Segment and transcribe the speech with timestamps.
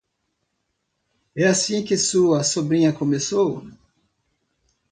[1.35, 3.63] É assim que sua sobrinha começou?